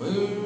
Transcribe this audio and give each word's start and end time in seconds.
Well. 0.00 0.40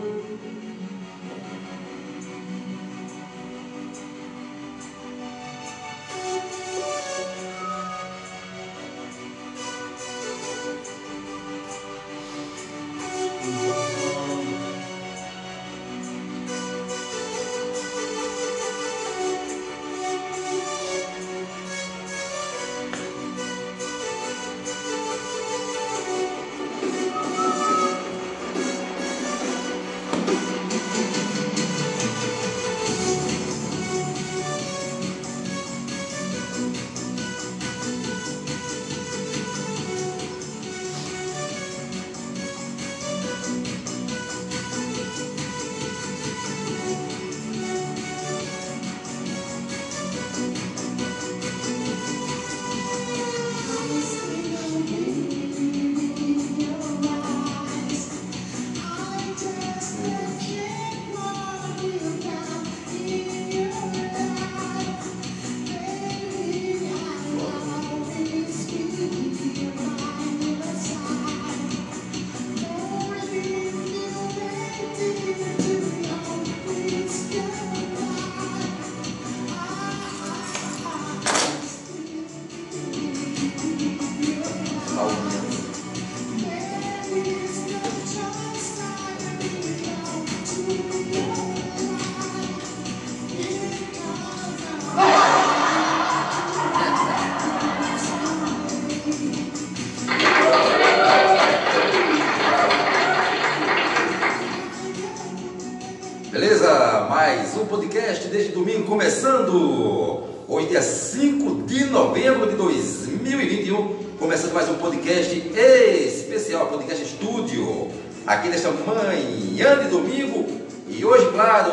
Beleza? 106.34 107.06
Mais 107.08 107.56
um 107.56 107.64
podcast 107.64 108.26
desde 108.26 108.50
domingo 108.50 108.82
começando. 108.86 110.24
Hoje, 110.48 110.66
dia 110.66 110.82
5 110.82 111.62
de 111.62 111.84
novembro 111.84 112.50
de 112.50 112.56
2021. 112.56 114.16
Começando 114.18 114.52
mais 114.52 114.68
um 114.68 114.74
podcast 114.74 115.32
especial, 115.36 116.66
podcast 116.66 117.04
estúdio. 117.04 117.88
Aqui 118.26 118.48
nesta 118.48 118.68
manhã 118.72 119.78
de 119.78 119.88
domingo. 119.88 120.44
E 120.88 121.04
hoje, 121.04 121.30
claro, 121.30 121.70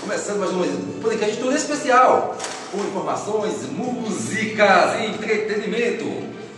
começando 0.00 0.40
mais 0.40 0.50
um 0.50 1.00
podcast 1.00 1.34
estúdio 1.34 1.56
especial. 1.56 2.36
Com 2.72 2.78
informações, 2.78 3.70
músicas 3.70 5.00
e 5.00 5.06
entretenimento. 5.14 6.06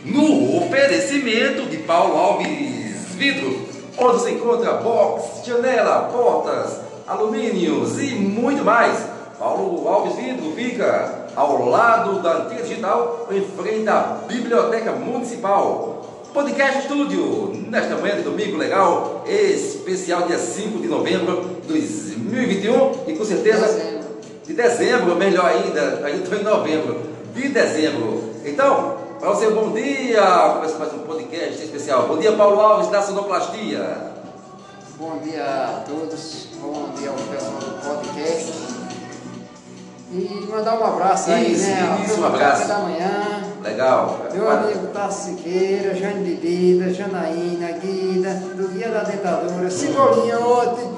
No 0.02 0.64
oferecimento 0.64 1.68
de 1.68 1.76
Paulo 1.76 2.16
Alves 2.16 3.14
Vidro. 3.16 3.68
Onde 3.98 4.22
se 4.22 4.30
encontra 4.30 4.74
box, 4.74 5.44
janela, 5.44 6.08
portas, 6.10 6.87
alumínios 7.08 7.98
e 8.00 8.14
muito 8.14 8.64
mais. 8.64 8.98
Paulo 9.38 9.88
Alves 9.88 10.16
Vidro 10.16 10.52
fica 10.54 11.26
ao 11.34 11.66
lado 11.68 12.20
da 12.20 12.38
Antiga 12.38 12.62
Digital, 12.62 13.28
em 13.30 13.40
frente 13.42 13.88
à 13.88 14.18
Biblioteca 14.26 14.92
Municipal. 14.92 15.94
Podcast 16.34 16.80
Estúdio, 16.80 17.52
nesta 17.68 17.96
manhã 17.96 18.16
de 18.16 18.22
domingo 18.22 18.58
legal, 18.58 19.24
especial 19.26 20.22
dia 20.22 20.38
5 20.38 20.78
de 20.78 20.88
novembro 20.88 21.60
de 21.62 21.68
2021 21.68 23.04
e 23.06 23.16
com 23.16 23.24
certeza 23.24 23.66
Dezembro. 23.66 24.08
de 24.44 24.52
dezembro, 24.52 25.16
melhor 25.16 25.46
ainda, 25.46 26.02
ainda 26.04 26.22
estou 26.22 26.38
em 26.38 26.42
novembro, 26.42 27.00
de 27.34 27.48
dezembro. 27.48 28.24
Então, 28.44 28.96
para 29.18 29.30
você, 29.30 29.48
bom 29.50 29.70
dia, 29.72 30.20
começa 30.54 30.78
mais 30.78 30.92
um 30.92 30.98
podcast 30.98 31.64
especial. 31.64 32.06
Bom 32.06 32.18
dia, 32.18 32.32
Paulo 32.32 32.60
Alves 32.60 32.90
da 32.90 33.00
Sonoplastia. 33.00 34.17
Bom 34.98 35.18
dia 35.18 35.44
a 35.44 35.84
todos, 35.88 36.48
bom 36.60 36.88
dia 36.98 37.10
ao 37.10 37.14
pessoal 37.16 37.52
do 37.60 37.80
podcast. 37.86 38.52
E 40.10 40.48
mandar 40.50 40.80
um 40.80 40.84
abraço 40.84 41.30
aí, 41.30 41.52
Isso, 41.52 41.68
né? 41.68 42.02
isso, 42.04 42.20
um 42.20 42.26
abraço. 42.26 42.66
da 42.66 42.78
manhã. 42.78 43.42
Legal. 43.62 44.18
Meu 44.32 44.50
amigo 44.50 44.86
Tassi 44.88 45.30
Siqueira, 45.30 45.94
Jane 45.94 46.24
Bebida, 46.24 46.92
Janaína, 46.92 47.72
Guida, 47.72 48.30
do 48.56 48.68
Guia 48.68 48.88
da 48.88 49.00
Dentadura, 49.04 49.70
Cebolinha 49.70 50.40
ontem, 50.40 50.90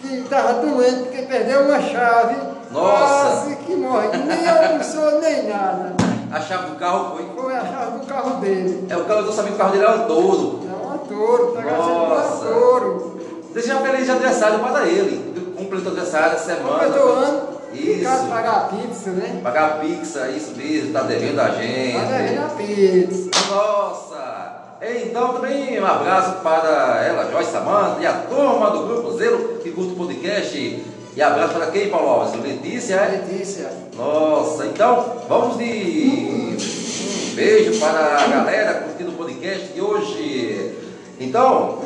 que 0.00 0.14
estava 0.14 0.54
doente 0.54 1.04
porque 1.04 1.22
perdeu 1.22 1.62
uma 1.62 1.80
chave. 1.80 2.36
Nossa. 2.72 3.44
Quase 3.44 3.56
que 3.56 3.76
morre, 3.76 4.08
nem 4.18 4.48
almoçou 4.48 5.20
nem 5.20 5.48
nada. 5.48 5.94
A 6.30 6.40
chave 6.40 6.70
do 6.70 6.76
carro 6.76 7.16
foi. 7.16 7.26
Foi 7.40 7.56
a 7.56 7.60
chave 7.64 7.98
do 7.98 8.06
carro 8.06 8.40
dele. 8.40 8.86
É 8.88 8.96
o 8.96 9.04
carro, 9.04 9.20
eu 9.20 9.26
tô 9.26 9.32
sabendo 9.32 9.52
que 9.52 9.54
o 9.54 9.58
carro 9.58 9.72
dele 9.72 9.84
era 9.84 9.98
todo. 10.00 10.60
É 10.66 10.94
um 10.94 10.98
touro, 10.98 11.52
tá 11.52 11.60
gastando 11.62 12.48
um 12.48 12.52
touro. 12.52 13.17
Desejar 13.52 13.80
feliz 13.82 14.08
aniversário 14.08 14.58
para 14.60 14.86
ele. 14.86 15.54
Completou 15.56 15.92
aniversário 15.92 16.36
essa 16.36 16.54
semana. 16.54 16.84
Completou 16.84 17.12
ano, 17.14 17.48
Isso. 17.72 18.26
pagar 18.28 18.52
a 18.52 18.60
pizza, 18.60 19.10
né? 19.10 19.40
Pagar 19.42 19.66
a 19.66 19.70
pizza, 19.78 20.28
isso 20.28 20.52
mesmo, 20.56 20.92
tá 20.92 21.02
devendo 21.02 21.40
a 21.40 21.48
gente. 21.50 21.98
Tá 21.98 22.04
devendo 22.04 22.44
a 22.44 22.48
pizza. 22.50 23.30
Nossa! 23.50 24.48
Então 24.80 25.34
também 25.34 25.80
um 25.80 25.86
abraço 25.86 26.40
para 26.40 27.04
ela, 27.04 27.30
Joyce 27.32 27.50
Samanta 27.50 28.00
e 28.00 28.06
a 28.06 28.12
turma 28.12 28.70
do 28.70 28.86
Grupo 28.86 29.18
Zelo 29.18 29.58
que 29.58 29.70
curte 29.72 29.92
o 29.92 29.96
podcast. 29.96 30.84
E 31.16 31.22
abraço 31.22 31.54
para 31.54 31.66
quem, 31.66 31.90
Paulo 31.90 32.08
Alves? 32.08 32.40
Letícia, 32.40 32.94
é? 32.94 33.24
Letícia. 33.26 33.72
Nossa, 33.96 34.66
então 34.66 35.24
vamos 35.28 35.58
de 35.58 35.64
um 35.64 37.34
beijo 37.34 37.80
para 37.80 38.18
a 38.18 38.26
galera 38.28 38.74
curtindo 38.82 39.10
o 39.10 39.14
podcast 39.14 39.72
de 39.72 39.80
hoje. 39.80 40.76
Então, 41.18 41.80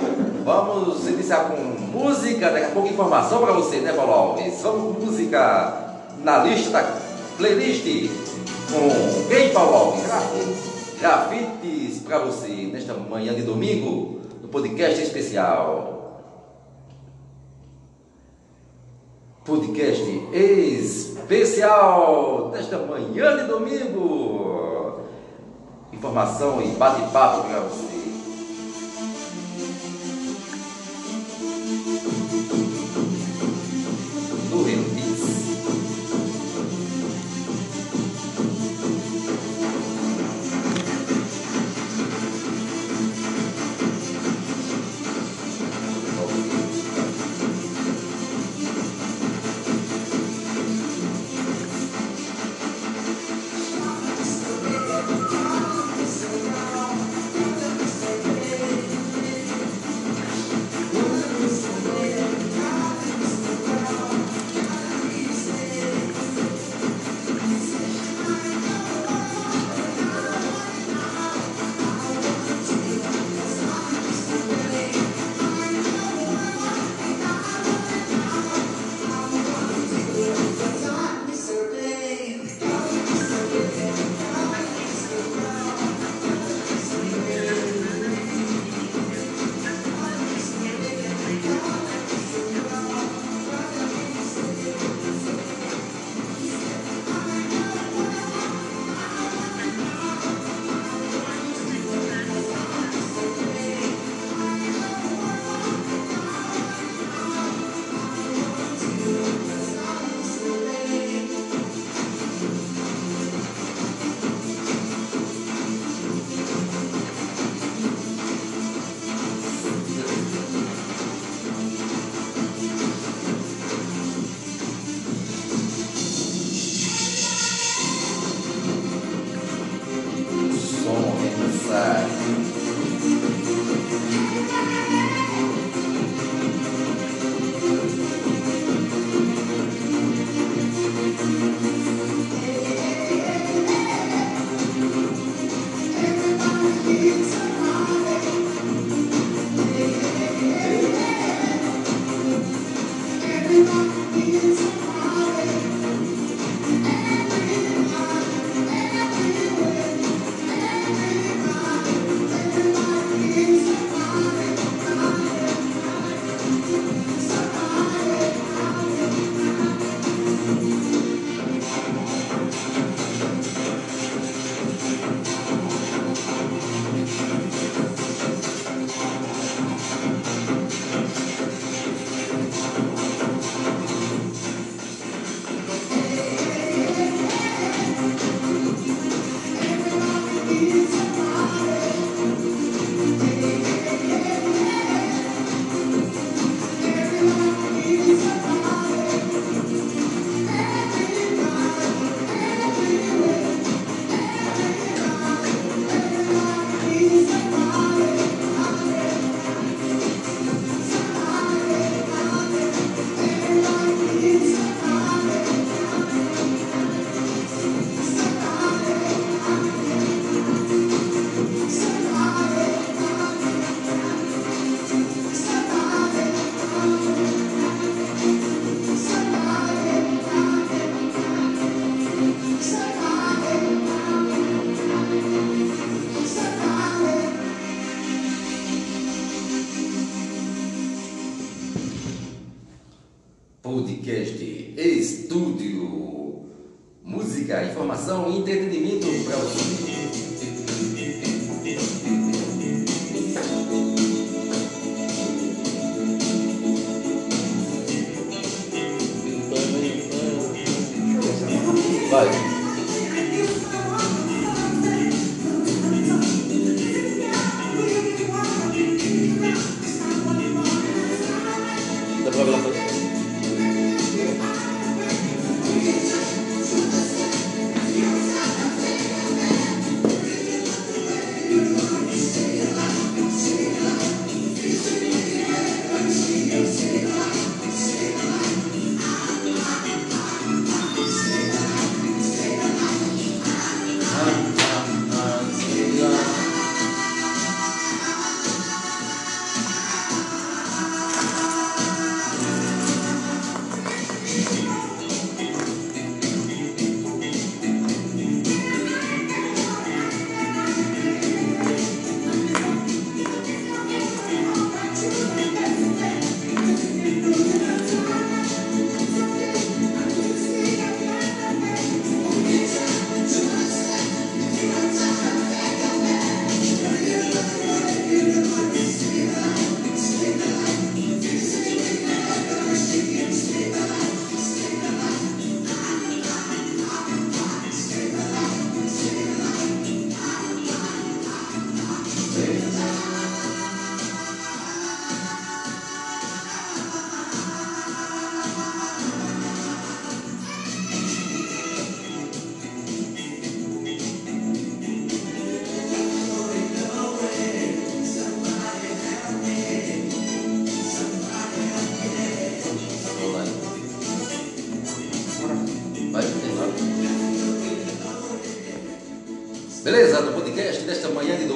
vamos 0.44 1.08
iniciar 1.08 1.48
com 1.48 1.56
música, 1.56 2.50
daqui 2.50 2.66
a 2.66 2.70
pouco 2.70 2.88
informação 2.88 3.40
para 3.40 3.52
você, 3.52 3.78
né, 3.78 3.92
Paulo 3.92 4.12
Alves? 4.12 4.62
Vamos 4.62 4.96
com 4.96 5.04
música 5.04 5.96
na 6.22 6.38
lista 6.38 6.96
playlist 7.36 7.84
com 8.70 9.28
quem, 9.28 9.52
Paulo 9.52 9.74
Alves? 9.74 10.06
Grafite. 10.06 10.72
Grafites 11.00 11.98
para 12.04 12.18
você 12.18 12.70
nesta 12.72 12.94
manhã 12.94 13.34
de 13.34 13.42
domingo, 13.42 14.20
no 14.40 14.48
podcast 14.48 15.02
especial. 15.02 15.90
Podcast 19.44 20.02
especial 21.12 22.50
nesta 22.52 22.78
manhã 22.78 23.36
de 23.36 23.48
domingo. 23.48 25.00
Informação 25.92 26.62
e 26.62 26.68
bate-papo 26.68 27.48
para 27.48 27.60
você. 27.60 27.91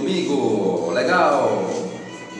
Domingo, 0.06 0.92
legal. 0.92 1.66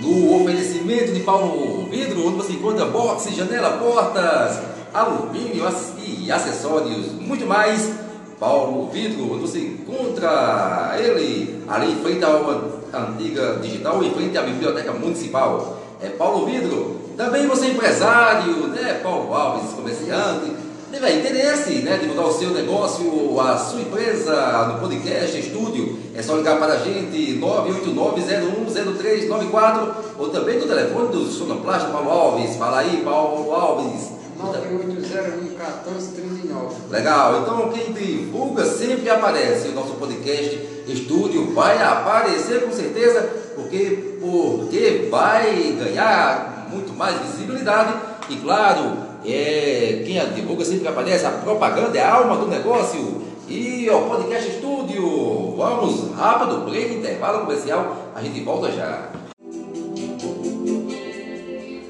No 0.01 0.43
oferecimento 0.43 1.13
de 1.13 1.21
Paulo 1.21 1.89
Vidro, 1.91 2.29
onde 2.29 2.37
você 2.37 2.53
encontra 2.53 2.85
boxe, 2.85 3.35
janela, 3.35 3.79
portas, 3.79 4.61
alumínio 4.95 5.65
e 5.99 6.31
acessórios, 6.31 7.13
muito 7.13 7.45
mais. 7.45 8.07
Paulo 8.39 8.91
Vidro, 8.91 9.33
onde 9.33 9.41
você 9.41 9.61
encontra 9.61 10.95
ele 10.99 11.63
ali 11.67 11.93
em 11.93 11.97
frente 11.97 12.23
uma 12.23 12.63
antiga 12.93 13.59
digital, 13.63 14.05
em 14.05 14.11
frente 14.13 14.37
à 14.37 14.43
biblioteca 14.43 14.93
municipal. 14.93 15.79
É 16.03 16.11
Paulo 16.11 16.45
Vidro. 16.45 17.01
Também 17.17 17.47
você 17.47 17.67
é 17.67 17.71
empresário, 17.71 18.69
né? 18.69 19.01
Paulo 19.03 19.35
Alves, 19.35 19.73
comerciante. 19.73 20.53
Tiver 20.97 21.19
interesse, 21.19 21.83
né, 21.83 21.99
de 21.99 22.07
mudar 22.07 22.25
o 22.25 22.33
seu 22.33 22.53
negócio, 22.53 23.39
a 23.39 23.59
sua 23.59 23.83
empresa 23.83 24.69
no 24.69 24.81
podcast, 24.81 25.39
estúdio, 25.39 25.99
é 26.15 26.23
só 26.23 26.37
ligar 26.37 26.59
para 26.59 26.73
a 26.73 26.79
gente 26.79 27.39
989-010394 27.39 29.95
ou 30.19 30.31
também 30.31 30.59
no 30.59 30.67
telefone 30.67 31.09
do 31.09 31.27
Sonoplasta 31.27 31.91
Paulo 31.91 32.11
Alves. 32.11 32.57
Fala 32.57 32.79
aí, 32.79 33.03
Paulo 33.05 33.53
Alves. 33.53 34.11
98011439. 34.41 36.89
Legal, 36.89 37.43
então 37.43 37.69
quem 37.69 37.93
divulga 37.93 38.65
sempre 38.65 39.11
aparece. 39.11 39.69
O 39.69 39.73
nosso 39.73 39.97
podcast 39.97 40.59
estúdio 40.89 41.53
vai 41.53 41.77
aparecer 41.77 42.63
com 42.63 42.73
certeza, 42.73 43.21
porque, 43.55 44.17
porque 44.19 45.09
vai 45.11 45.77
ganhar 45.79 46.69
muito 46.71 46.95
mais 46.95 47.21
visibilidade 47.21 47.93
e 48.31 48.37
claro, 48.37 49.05
é, 49.27 50.03
quem 50.07 50.19
a 50.19 50.25
divulga 50.25 50.65
sempre 50.65 50.89
aparece, 50.89 51.27
a 51.27 51.31
propaganda 51.31 51.99
é 51.99 52.03
a 52.03 52.15
alma 52.15 52.37
do 52.37 52.47
negócio. 52.47 53.23
E 53.49 53.89
o 53.89 54.03
podcast 54.03 54.49
estúdio, 54.51 55.55
vamos 55.57 56.13
rápido, 56.17 56.65
break, 56.69 56.95
intervalo 56.95 57.41
comercial, 57.41 57.97
a 58.15 58.21
gente 58.21 58.41
volta 58.41 58.73
já. 58.73 59.11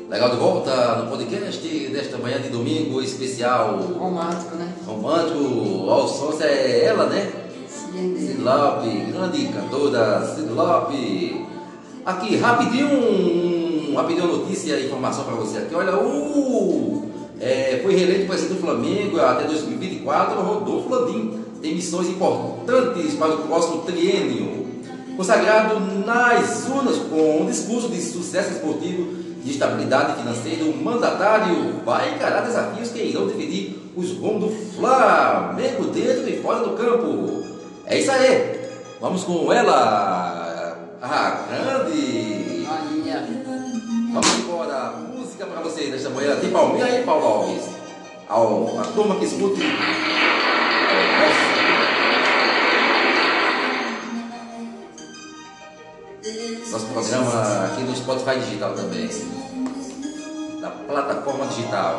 Legal 0.09 0.31
de 0.31 0.37
volta 0.37 0.97
no 0.97 1.11
podcast 1.11 1.69
desta 1.89 2.19
manhã 2.19 2.41
de 2.41 2.49
domingo 2.49 3.03
especial 3.03 3.77
Romântico, 3.99 4.55
né? 4.57 4.73
romântico, 4.87 5.91
ao 5.91 6.07
som 6.07 6.33
é 6.43 6.85
ela, 6.85 7.07
né? 7.07 7.33
Silope, 7.69 8.89
grande 9.11 9.49
cantora 9.49 10.27
Silope. 10.27 11.47
Aqui, 12.05 12.37
rapidinho, 12.37 13.95
rapidinho 13.97 14.27
notícia 14.27 14.75
e 14.75 14.87
informação 14.87 15.25
para 15.25 15.35
você 15.35 15.59
aqui. 15.59 15.75
Olha, 15.75 15.97
o 15.97 17.06
é, 17.41 17.81
foi 17.83 17.95
reeleito 17.95 18.27
presidente 18.27 18.55
do 18.55 18.61
Flamengo 18.61 19.21
até 19.21 19.45
2024, 19.45 20.41
Rodolfo 20.41 20.89
Landim. 20.89 21.45
Tem 21.61 21.75
missões 21.75 22.09
importantes 22.09 23.15
para 23.15 23.35
o 23.35 23.47
próximo 23.47 23.83
triênio. 23.83 24.67
Consagrado 25.17 25.81
nas 25.81 26.67
urnas 26.69 26.97
com 26.99 27.43
um 27.43 27.47
discurso 27.47 27.89
de 27.89 28.01
sucesso 28.01 28.53
esportivo 28.53 29.25
de 29.43 29.51
estabilidade 29.51 30.21
financeira, 30.21 30.65
o 30.65 30.77
mandatário 30.77 31.81
vai 31.85 32.15
encarar 32.15 32.43
desafios 32.43 32.91
que 32.91 32.99
irão 32.99 33.29
dividir 33.29 33.79
os 33.97 34.13
rumos 34.13 34.51
do 34.51 34.57
Flamengo 34.77 35.85
dentro 35.87 36.29
e 36.29 36.43
fora 36.43 36.61
do 36.61 36.77
campo. 36.77 37.45
É 37.87 37.99
isso 37.99 38.11
aí. 38.11 38.61
Vamos 39.01 39.25
com 39.25 39.53
ela, 39.53 40.77
a 41.01 41.31
grande. 41.49 42.67
Vamos 44.13 44.39
embora. 44.39 45.16
Música 45.37 45.53
para 45.53 45.61
vocês 45.61 45.91
nesta 45.91 46.09
manhã. 46.09 46.35
Tem 46.41 46.51
Palmeiras 46.51 46.95
aí, 46.95 47.05
Paulo 47.05 47.27
Alves. 47.27 47.65
Ao, 48.27 48.81
a 48.81 48.85
turma 48.85 49.17
que 49.17 49.27
escute. 49.27 49.61
Nosso 56.71 56.87
programa 56.87 57.67
aqui 57.67 57.83
no 57.83 57.95
Spotify 57.95 58.41
Digital 58.41 58.75
também. 58.75 59.11
Na 60.63 60.71
plataforma 60.71 61.47
digital. 61.49 61.99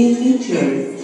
in 0.00 0.38
nature. 0.38 0.99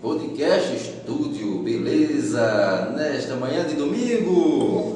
Podcast 0.00 0.74
Estúdio, 0.74 1.58
beleza? 1.58 2.90
Nesta 2.96 3.34
manhã 3.36 3.66
de 3.66 3.74
domingo. 3.74 4.94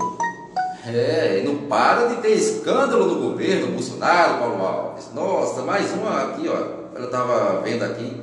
É, 0.87 1.41
e 1.41 1.47
não 1.47 1.69
para 1.69 2.07
de 2.07 2.23
ter 2.23 2.31
escândalo 2.31 3.07
no 3.07 3.31
governo 3.31 3.73
Bolsonaro, 3.73 4.39
Paulo 4.39 4.65
Alves. 4.65 5.11
Nossa, 5.15 5.61
mais 5.61 5.93
uma 5.93 6.23
aqui, 6.23 6.49
ó. 6.49 6.99
Eu 6.99 7.05
estava 7.05 7.61
vendo 7.61 7.83
aqui. 7.83 8.19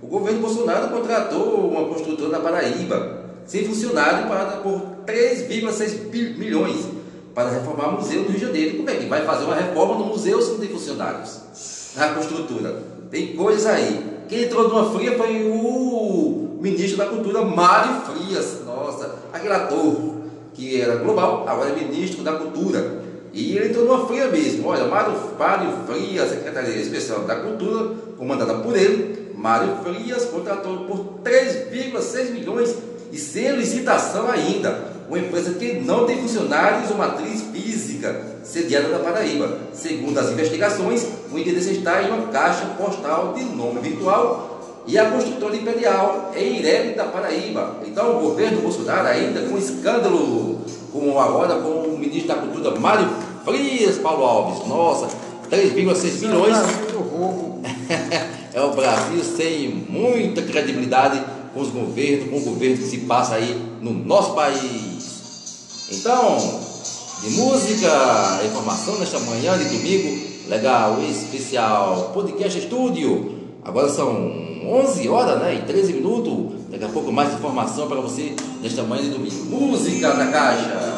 O 0.00 0.06
governo 0.06 0.40
Bolsonaro 0.40 0.88
contratou 0.88 1.68
uma 1.70 1.86
construtora 1.88 2.30
na 2.30 2.40
Paraíba, 2.40 3.24
sem 3.44 3.66
funcionário, 3.66 4.26
para 4.26 4.56
por 4.62 4.80
3,6 5.06 6.38
milhões 6.38 6.86
para 7.34 7.50
reformar 7.50 7.88
o 7.88 7.92
museu 7.98 8.22
do 8.22 8.28
Rio 8.28 8.38
de 8.38 8.46
Janeiro. 8.46 8.76
Como 8.78 8.88
é 8.88 8.94
que 8.94 9.06
vai 9.06 9.26
fazer 9.26 9.44
uma 9.44 9.56
reforma 9.56 9.96
no 9.96 10.06
museu 10.06 10.40
se 10.40 10.52
não 10.52 10.58
tem 10.58 10.70
funcionários? 10.70 11.92
Na 11.94 12.14
construtora. 12.14 12.82
Tem 13.10 13.36
coisas 13.36 13.66
aí. 13.66 14.13
Quem 14.28 14.44
entrou 14.44 14.68
numa 14.68 14.90
fria 14.92 15.16
foi 15.16 15.44
o 15.44 16.58
ministro 16.60 16.98
da 16.98 17.06
Cultura, 17.06 17.44
Mário 17.44 18.02
Frias. 18.02 18.60
Nossa, 18.64 19.16
aquele 19.32 19.52
ator 19.52 20.14
que 20.54 20.80
era 20.80 20.96
global, 20.96 21.44
agora 21.48 21.70
é 21.70 21.74
ministro 21.74 22.22
da 22.22 22.32
Cultura. 22.32 23.02
E 23.32 23.56
ele 23.56 23.68
entrou 23.68 23.84
numa 23.84 24.06
fria 24.06 24.28
mesmo. 24.28 24.68
Olha, 24.68 24.84
Mário, 24.84 25.14
Mário 25.38 25.72
Frias, 25.86 26.30
Secretaria 26.30 26.80
Especial 26.80 27.20
da 27.20 27.36
Cultura, 27.36 27.94
comandada 28.16 28.54
por 28.54 28.76
ele, 28.76 29.32
Mário 29.36 29.76
Frias 29.82 30.24
contratou 30.26 30.78
por 30.84 31.20
3,6 31.24 32.30
milhões 32.30 32.74
e 33.12 33.18
sem 33.18 33.50
licitação 33.56 34.30
ainda. 34.30 34.93
Uma 35.08 35.18
empresa 35.18 35.54
que 35.54 35.80
não 35.80 36.06
tem 36.06 36.16
funcionários 36.18 36.90
ou 36.90 36.96
matriz 36.96 37.42
física 37.52 38.38
sediada 38.42 38.88
na 38.88 38.98
Paraíba. 38.98 39.58
Segundo 39.72 40.18
as 40.18 40.30
investigações, 40.30 41.06
o 41.32 41.38
endereço 41.38 41.70
está 41.70 42.02
em 42.02 42.10
uma 42.10 42.28
caixa 42.28 42.66
postal 42.78 43.32
de 43.34 43.44
nome 43.44 43.80
virtual 43.80 44.54
e 44.86 44.98
a 44.98 45.10
construtora 45.10 45.56
imperial 45.56 46.32
é 46.34 46.42
Irene 46.42 46.94
da 46.94 47.04
Paraíba. 47.04 47.76
Então 47.86 48.18
o 48.18 48.20
governo 48.20 48.60
Bolsonaro 48.60 49.08
ainda 49.08 49.42
com 49.42 49.56
escândalo, 49.56 50.60
como 50.92 51.18
agora 51.18 51.56
com 51.56 51.88
o 51.88 51.98
ministro 51.98 52.28
da 52.28 52.34
Cultura 52.36 52.78
Mário 52.78 53.08
Frias 53.44 53.98
Paulo 53.98 54.24
Alves. 54.24 54.66
Nossa, 54.68 55.08
3,6 55.50 56.20
milhões. 56.20 56.56
é 58.52 58.60
o 58.60 58.70
Brasil 58.72 59.22
sem 59.24 59.68
muita 59.88 60.42
credibilidade 60.42 61.22
com 61.52 61.60
os 61.60 61.68
governos, 61.68 62.28
com 62.28 62.36
o 62.36 62.40
governo 62.40 62.76
que 62.78 62.84
se 62.84 62.98
passa 62.98 63.36
aí 63.36 63.58
no 63.80 63.92
nosso 63.92 64.34
país. 64.34 64.93
Então, 65.90 66.38
de 67.20 67.30
música, 67.30 68.40
informação 68.44 68.98
nesta 68.98 69.18
manhã 69.20 69.56
de 69.58 69.64
domingo, 69.64 70.28
legal, 70.48 70.98
especial, 71.02 72.10
podcast 72.14 72.58
estúdio. 72.58 73.34
Agora 73.62 73.88
são 73.88 74.10
11 74.66 75.08
horas, 75.08 75.40
né? 75.40 75.54
E 75.56 75.62
13 75.62 75.92
minutos. 75.94 76.62
Daqui 76.70 76.84
a 76.84 76.88
pouco 76.88 77.12
mais 77.12 77.32
informação 77.34 77.86
para 77.86 78.00
você 78.00 78.34
nesta 78.62 78.82
manhã 78.82 79.02
de 79.02 79.10
domingo. 79.10 79.44
Música 79.44 80.14
na 80.14 80.26
caixa. 80.30 80.94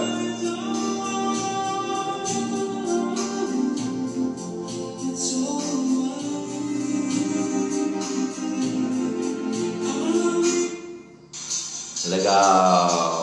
Legal. 12.09 13.16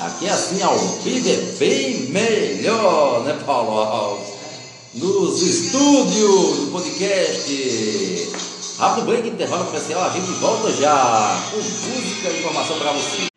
Aqui 0.00 0.26
assim 0.30 0.62
ao 0.62 0.78
vivo 0.78 1.28
é 1.28 1.36
bem 1.58 2.06
melhor, 2.08 3.22
né, 3.22 3.38
Paulo? 3.44 4.18
Nos 4.94 5.42
estúdios 5.42 6.56
do 6.56 6.70
podcast. 6.72 8.32
Rápido 8.78 9.04
break, 9.04 9.28
intervalo 9.28 9.66
comercial, 9.66 10.02
a 10.02 10.08
gente 10.08 10.30
volta 10.40 10.72
já 10.72 11.38
com 11.50 11.58
música 11.58 12.30
e 12.30 12.38
informação 12.40 12.78
para 12.78 12.92
você. 12.92 13.29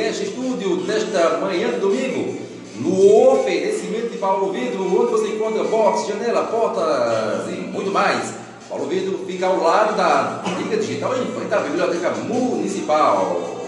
podcast 0.00 0.24
estúdio 0.24 0.78
desta 0.78 1.36
manhã 1.38 1.70
de 1.72 1.78
domingo. 1.78 2.36
No 2.76 3.32
oferecimento 3.32 4.08
de 4.08 4.16
Paulo 4.16 4.50
Vidro, 4.50 4.82
onde 4.82 5.12
você 5.12 5.28
encontra 5.28 5.62
box, 5.64 6.08
janela, 6.08 6.44
portas 6.44 7.46
e 7.48 7.60
muito 7.60 7.90
mais. 7.90 8.32
Paulo 8.68 8.86
Vidro 8.86 9.18
fica 9.26 9.46
ao 9.46 9.62
lado 9.62 9.94
da 9.96 10.42
Liga 10.58 10.78
Digital 10.78 11.12
em 11.18 11.26
frente 11.26 11.52
à 11.52 11.58
Biblioteca 11.58 12.12
Municipal. 12.12 13.60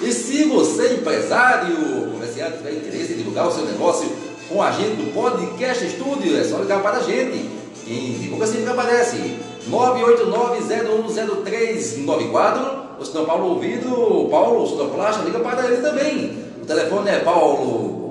E 0.00 0.10
se 0.10 0.44
você, 0.44 0.94
empresário, 0.94 1.76
comerciante, 2.12 2.56
tiver 2.56 2.72
interesse 2.72 3.12
em 3.12 3.18
divulgar 3.18 3.48
o 3.48 3.52
seu 3.52 3.66
negócio 3.66 4.10
com 4.48 4.62
a 4.62 4.70
gente 4.70 4.96
do 4.96 5.12
Podcast 5.12 5.84
Estúdio, 5.84 6.34
é 6.38 6.44
só 6.44 6.56
ligar 6.58 6.82
para 6.82 6.96
a 6.98 7.02
gente. 7.02 7.46
Quem 7.84 8.14
divulga 8.14 8.46
sempre 8.46 8.70
aparece. 8.70 9.36
989 9.68 10.62
010394 10.62 12.85
o 12.98 13.04
sinal 13.04 13.26
Paulo 13.26 13.50
ouvido, 13.50 14.26
Paulo, 14.30 14.62
o 14.62 14.66
sonoplasta, 14.66 15.22
liga 15.24 15.40
para 15.40 15.66
ele 15.66 15.82
também. 15.82 16.38
O 16.62 16.66
telefone 16.66 17.10
é 17.10 17.18
Paulo. 17.18 18.06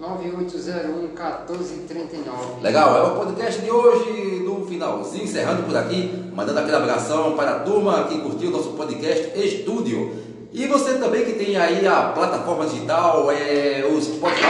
9801-1439. 0.00 2.62
Legal, 2.62 2.96
é 2.96 3.02
o 3.02 3.16
podcast 3.16 3.60
de 3.60 3.70
hoje, 3.70 4.42
no 4.44 4.64
finalzinho, 4.66 5.24
encerrando 5.24 5.64
por 5.64 5.76
aqui, 5.76 6.30
mandando 6.32 6.60
aquele 6.60 6.76
abração 6.76 7.32
para 7.32 7.50
a 7.50 7.58
turma 7.60 8.04
que 8.04 8.20
curtiu 8.20 8.50
o 8.50 8.52
nosso 8.52 8.70
podcast 8.70 9.38
Estúdio. 9.38 10.12
E 10.52 10.66
você 10.66 10.94
também 10.94 11.24
que 11.24 11.34
tem 11.34 11.56
aí 11.56 11.86
a 11.86 12.10
plataforma 12.14 12.66
digital, 12.66 13.30
é, 13.30 13.84
o 13.90 14.00
Spotify, 14.00 14.42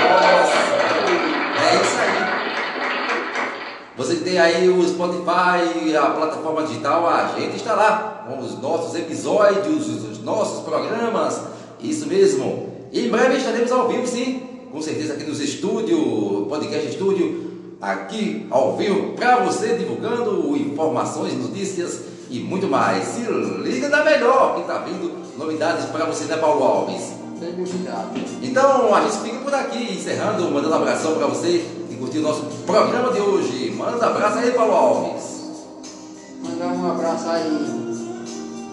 nossa, 0.00 0.56
é 1.62 1.76
isso 1.82 1.95
você 3.96 4.16
tem 4.16 4.38
aí 4.38 4.68
o 4.68 4.86
Spotify, 4.86 5.96
a 5.96 6.10
plataforma 6.10 6.64
digital, 6.64 7.08
a 7.08 7.28
gente 7.38 7.56
está 7.56 7.74
lá 7.74 8.26
com 8.28 8.38
os 8.38 8.60
nossos 8.60 8.94
episódios, 8.94 9.88
os 9.88 10.22
nossos 10.22 10.64
programas, 10.64 11.40
isso 11.80 12.06
mesmo. 12.06 12.74
E 12.92 13.06
em 13.06 13.08
breve 13.08 13.38
estaremos 13.38 13.72
ao 13.72 13.88
vivo, 13.88 14.06
sim, 14.06 14.42
com 14.70 14.82
certeza 14.82 15.14
aqui 15.14 15.24
nos 15.24 15.40
estúdios, 15.40 16.46
podcast 16.46 16.88
estúdio, 16.88 17.50
aqui 17.80 18.46
ao 18.50 18.76
vivo 18.76 19.14
para 19.14 19.36
você, 19.36 19.76
divulgando 19.76 20.54
informações, 20.54 21.32
notícias 21.32 22.02
e 22.28 22.40
muito 22.40 22.66
mais. 22.66 23.02
Se 23.02 23.22
liga 23.62 23.88
da 23.88 24.04
melhor, 24.04 24.56
que 24.56 24.60
está 24.60 24.78
vindo 24.80 25.10
novidades 25.38 25.86
para 25.86 26.04
você, 26.04 26.24
né, 26.24 26.36
Paulo 26.36 26.62
Alves? 26.62 27.14
Então 28.42 28.94
a 28.94 29.00
gente 29.00 29.18
fica 29.18 29.38
por 29.38 29.54
aqui, 29.54 29.94
encerrando, 29.94 30.50
mandando 30.50 30.74
um 30.74 30.76
abração 30.76 31.14
para 31.14 31.26
você 31.28 31.64
que 31.96 32.00
curtiu 32.00 32.20
o 32.20 32.24
nosso 32.24 32.42
programa 32.66 33.12
de 33.12 33.20
hoje. 33.20 33.70
Manda 33.76 34.06
abraço 34.06 34.38
aí, 34.38 34.50
Paulo 34.52 34.72
Alves. 34.72 35.24
Mandar 36.42 36.66
um 36.66 36.90
abraço 36.90 37.28
aí 37.28 37.96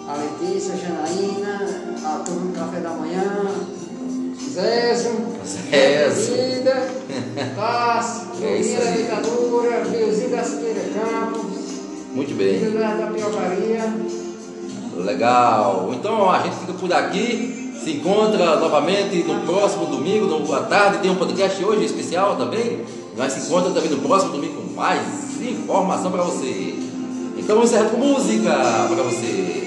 a 0.06 0.16
Letícia, 0.16 0.74
a 0.74 0.76
Janaína, 0.76 1.60
a 2.04 2.18
turma 2.18 2.52
do 2.52 2.58
café 2.58 2.80
da 2.80 2.90
manhã, 2.90 3.46
Zézio. 4.52 5.12
Vida, 6.36 6.88
da 8.76 8.88
aí. 8.88 9.02
Ditadura, 9.02 9.84
Biozinho 9.88 10.30
da 10.30 10.44
Siqueira 10.44 10.82
Campos, 10.92 11.58
Muito 12.12 12.34
bem. 12.36 12.78
da 12.78 13.06
Tapiocaria, 13.06 13.94
Legal. 14.96 15.90
Então 15.94 16.30
a 16.30 16.40
gente 16.40 16.56
fica 16.56 16.72
por 16.74 16.92
aqui. 16.92 17.72
Se 17.82 17.90
encontra 17.90 18.56
novamente 18.56 19.24
no 19.24 19.40
próximo 19.40 19.86
domingo, 19.86 20.26
à 20.54 20.62
tarde, 20.62 20.98
tem 20.98 21.10
um 21.10 21.16
podcast 21.16 21.62
hoje 21.62 21.84
especial 21.84 22.36
também. 22.36 22.84
Nós 23.16 23.32
se 23.32 23.46
encontra 23.46 23.70
também 23.70 23.90
no 23.90 23.98
próximo 23.98 24.32
domingo 24.32 24.62
com 24.62 24.74
mais 24.74 25.00
informação 25.40 26.10
para 26.10 26.22
você. 26.22 26.78
Então 27.36 27.56
vamos 27.56 27.70
encerrar 27.70 27.90
com 27.90 27.96
música 27.96 28.50
para 28.50 29.02
você. 29.02 29.63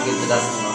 Já 0.00 0.06
pra 0.06 0.12
aquele 0.12 0.69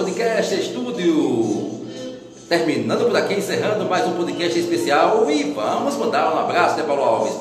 podcast 0.00 0.54
estúdio. 0.54 1.78
Terminando 2.48 3.04
por 3.06 3.16
aqui, 3.18 3.34
encerrando 3.34 3.84
mais 3.84 4.06
um 4.08 4.12
podcast 4.12 4.58
especial. 4.58 5.30
E 5.30 5.52
vamos 5.52 5.94
mandar 5.96 6.34
um 6.34 6.38
abraço, 6.38 6.78
né, 6.78 6.84
Paulo 6.84 7.02
Alves? 7.02 7.34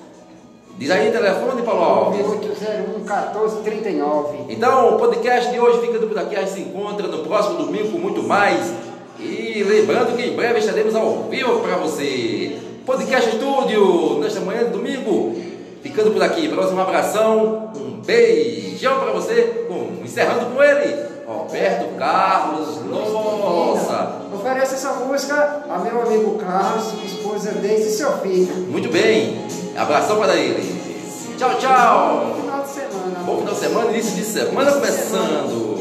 Diz 0.78 0.90
aí 0.90 1.10
o 1.10 1.12
telefone, 1.12 1.62
Paulo 1.62 1.84
Alves. 1.84 2.26
9801 2.26 3.00
1439. 3.00 4.38
Então, 4.50 4.96
o 4.96 5.00
podcast 5.00 5.52
de 5.52 5.60
hoje 5.60 5.80
ficando 5.80 6.08
por 6.08 6.18
aqui. 6.18 6.36
A 6.36 6.40
gente 6.40 6.52
se 6.52 6.62
encontra 6.62 7.08
no 7.08 7.20
próximo 7.20 7.58
domingo 7.58 7.92
com 7.92 7.98
muito 7.98 8.24
mais. 8.24 8.74
E 9.20 9.64
lembrando 9.64 10.16
que 10.16 10.24
em 10.24 10.36
breve 10.36 10.60
estaremos 10.60 10.96
ao 10.96 11.24
vivo 11.30 11.60
para 11.60 11.78
você. 11.78 12.58
Podcast 12.86 13.30
Estúdio, 13.30 14.20
nesta 14.20 14.40
manhã 14.40 14.64
de 14.64 14.72
domingo. 14.72 15.36
Ficando 15.84 16.12
por 16.12 16.24
aqui. 16.24 16.48
Próximo 16.48 16.82
abração. 16.82 17.72
Um 17.76 18.02
beijão 18.02 19.00
para 19.00 19.12
você. 19.12 19.66
Com, 19.68 20.04
encerrando 20.04 20.48
com 20.48 20.64
ele, 20.64 21.11
Roberto 21.32 21.98
Carlos. 21.98 22.86
Nossa! 22.86 24.22
Oferece 24.34 24.76
essa 24.76 24.94
música 24.94 25.64
a 25.70 25.78
meu 25.80 26.02
amigo 26.02 26.38
Carlos, 26.38 26.94
esposa 27.04 27.52
Deise 27.52 27.90
e 27.90 27.92
seu 27.92 28.12
filho. 28.20 28.56
Muito 28.70 28.90
bem. 28.92 29.46
Abração 29.78 30.20
para 30.20 30.36
ele. 30.36 30.82
Tchau, 31.38 31.58
tchau. 31.58 32.26
Bom 32.28 32.42
final 32.42 32.62
de 32.62 32.70
semana. 32.70 33.20
Bom 33.26 33.38
final 33.40 33.54
de 33.54 33.60
semana, 33.60 33.90
início 33.92 34.16
de 34.16 34.24
semana 34.26 34.72
começando. 34.72 35.81